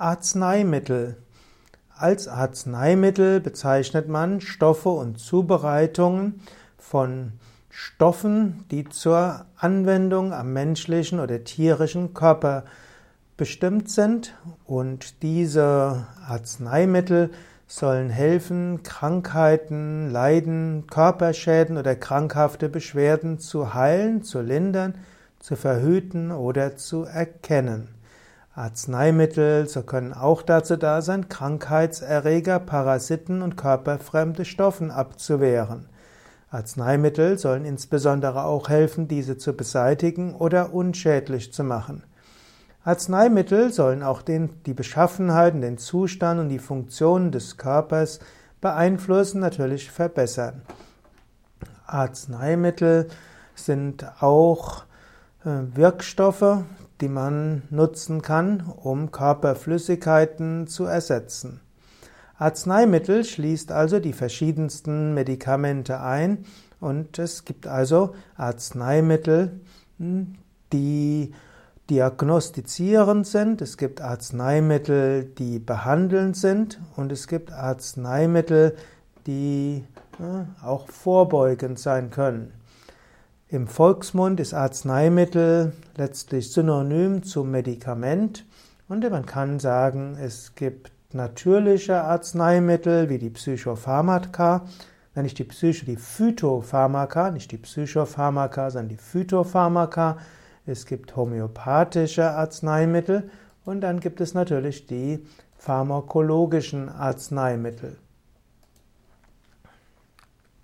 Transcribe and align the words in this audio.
Arzneimittel. 0.00 1.18
Als 1.94 2.26
Arzneimittel 2.26 3.38
bezeichnet 3.38 4.08
man 4.08 4.40
Stoffe 4.40 4.88
und 4.88 5.18
Zubereitungen 5.18 6.40
von 6.78 7.32
Stoffen, 7.68 8.64
die 8.70 8.88
zur 8.88 9.44
Anwendung 9.56 10.32
am 10.32 10.54
menschlichen 10.54 11.20
oder 11.20 11.44
tierischen 11.44 12.14
Körper 12.14 12.64
bestimmt 13.36 13.90
sind. 13.90 14.34
Und 14.64 15.22
diese 15.22 16.06
Arzneimittel 16.26 17.30
sollen 17.66 18.08
helfen, 18.08 18.82
Krankheiten, 18.82 20.10
Leiden, 20.10 20.86
Körperschäden 20.86 21.76
oder 21.76 21.94
krankhafte 21.94 22.70
Beschwerden 22.70 23.38
zu 23.38 23.74
heilen, 23.74 24.22
zu 24.22 24.40
lindern, 24.40 24.94
zu 25.40 25.56
verhüten 25.56 26.32
oder 26.32 26.76
zu 26.76 27.04
erkennen. 27.04 27.99
Arzneimittel 28.54 29.68
so 29.68 29.82
können 29.82 30.12
auch 30.12 30.42
dazu 30.42 30.76
da 30.76 31.02
sein, 31.02 31.28
Krankheitserreger, 31.28 32.58
Parasiten 32.58 33.42
und 33.42 33.56
körperfremde 33.56 34.44
Stoffen 34.44 34.90
abzuwehren. 34.90 35.88
Arzneimittel 36.50 37.38
sollen 37.38 37.64
insbesondere 37.64 38.44
auch 38.44 38.68
helfen, 38.68 39.06
diese 39.06 39.38
zu 39.38 39.52
beseitigen 39.52 40.34
oder 40.34 40.74
unschädlich 40.74 41.52
zu 41.52 41.62
machen. 41.62 42.02
Arzneimittel 42.82 43.72
sollen 43.72 44.02
auch 44.02 44.20
den, 44.22 44.62
die 44.64 44.74
Beschaffenheit, 44.74 45.54
den 45.54 45.78
Zustand 45.78 46.40
und 46.40 46.48
die 46.48 46.58
Funktion 46.58 47.30
des 47.30 47.56
Körpers 47.56 48.18
beeinflussen, 48.60 49.40
natürlich 49.40 49.92
verbessern. 49.92 50.62
Arzneimittel 51.86 53.08
sind 53.54 54.04
auch 54.20 54.84
äh, 55.44 55.50
Wirkstoffe, 55.74 56.64
die 57.00 57.08
man 57.08 57.62
nutzen 57.70 58.22
kann, 58.22 58.62
um 58.82 59.10
Körperflüssigkeiten 59.10 60.66
zu 60.66 60.84
ersetzen. 60.84 61.60
Arzneimittel 62.38 63.24
schließt 63.24 63.72
also 63.72 64.00
die 64.00 64.12
verschiedensten 64.12 65.12
Medikamente 65.14 66.00
ein 66.00 66.44
und 66.80 67.18
es 67.18 67.44
gibt 67.44 67.66
also 67.66 68.14
Arzneimittel, 68.36 69.60
hm, 69.98 70.34
die 70.72 71.32
diagnostizierend 71.90 73.26
sind, 73.26 73.60
es 73.60 73.76
gibt 73.76 74.00
Arzneimittel, 74.00 75.24
die 75.24 75.58
behandelnd 75.58 76.36
sind 76.36 76.80
und 76.96 77.10
es 77.12 77.26
gibt 77.26 77.52
Arzneimittel, 77.52 78.76
die 79.26 79.84
auch 80.62 80.88
vorbeugend 80.88 81.78
sein 81.78 82.10
können. 82.10 82.52
Im 83.52 83.66
Volksmund 83.66 84.38
ist 84.38 84.54
Arzneimittel 84.54 85.72
letztlich 85.96 86.52
synonym 86.52 87.24
zu 87.24 87.42
Medikament 87.42 88.46
und 88.88 89.10
man 89.10 89.26
kann 89.26 89.58
sagen, 89.58 90.16
es 90.22 90.54
gibt 90.54 90.92
natürliche 91.12 92.00
Arzneimittel 92.00 93.08
wie 93.08 93.18
die 93.18 93.30
Psychopharmaka, 93.30 94.66
wenn 95.14 95.24
nicht 95.24 95.36
die 95.40 95.44
Psycho, 95.44 95.84
die 95.84 95.96
Phytopharmaka, 95.96 97.32
nicht 97.32 97.50
die 97.50 97.58
Psychopharmaka, 97.58 98.70
sondern 98.70 98.90
die 98.90 99.02
Phytopharmaka. 99.02 100.18
Es 100.64 100.86
gibt 100.86 101.16
homöopathische 101.16 102.30
Arzneimittel 102.30 103.30
und 103.64 103.80
dann 103.80 103.98
gibt 103.98 104.20
es 104.20 104.32
natürlich 104.32 104.86
die 104.86 105.26
pharmakologischen 105.58 106.88
Arzneimittel. 106.88 107.96